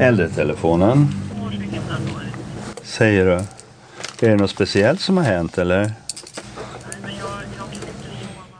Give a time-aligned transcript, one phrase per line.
[0.00, 1.08] Äldretelefonen.
[2.82, 3.32] Säger du?
[4.26, 5.92] Är det något speciellt som har hänt eller?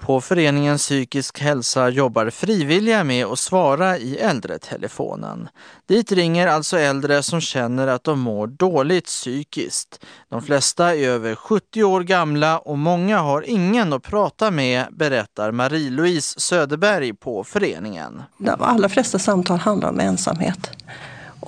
[0.01, 5.49] På föreningen Psykisk hälsa jobbar frivilliga med att svara i äldretelefonen.
[5.87, 10.05] Dit ringer alltså äldre som känner att de mår dåligt psykiskt.
[10.29, 15.53] De flesta är över 70 år gamla och många har ingen att prata med, berättar
[15.53, 18.23] Marie-Louise Söderberg på föreningen.
[18.39, 20.71] De allra flesta samtal handlar om ensamhet.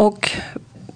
[0.03, 0.31] Och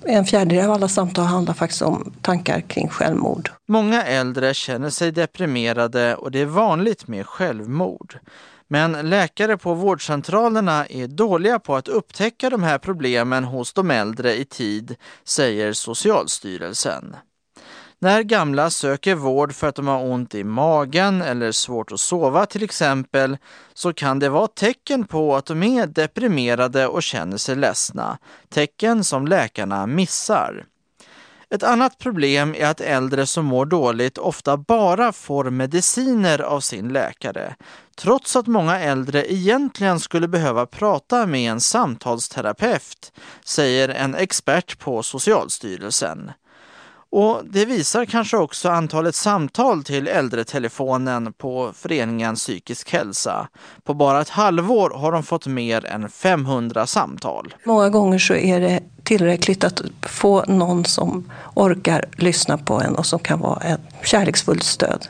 [0.02, 3.51] en fjärdedel av alla samtal handlar faktiskt om tankar kring självmord.
[3.69, 8.19] Många äldre känner sig deprimerade och det är vanligt med självmord.
[8.69, 14.34] Men läkare på vårdcentralerna är dåliga på att upptäcka de här problemen hos de äldre
[14.34, 17.16] i tid, säger Socialstyrelsen.
[17.98, 22.46] När gamla söker vård för att de har ont i magen eller svårt att sova
[22.46, 23.38] till exempel
[23.74, 28.18] så kan det vara tecken på att de är deprimerade och känner sig ledsna.
[28.48, 30.66] Tecken som läkarna missar.
[31.51, 36.88] Ett annat problem är att äldre som mår dåligt ofta bara får mediciner av sin
[36.88, 37.54] läkare,
[37.96, 43.12] trots att många äldre egentligen skulle behöva prata med en samtalsterapeut,
[43.45, 46.30] säger en expert på Socialstyrelsen.
[47.18, 53.48] Och det visar kanske också antalet samtal till äldretelefonen på föreningen Psykisk hälsa.
[53.84, 57.54] På bara ett halvår har de fått mer än 500 samtal.
[57.64, 63.06] Många gånger så är det tillräckligt att få någon som orkar lyssna på en och
[63.06, 65.09] som kan vara ett kärleksfullt stöd.